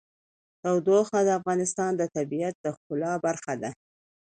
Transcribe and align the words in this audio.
تودوخه 0.61 1.19
د 1.23 1.29
افغانستان 1.39 1.91
د 1.97 2.03
طبیعت 2.15 2.55
د 2.61 2.65
ښکلا 2.75 3.13
برخه 3.25 3.53
ده. 3.61 3.69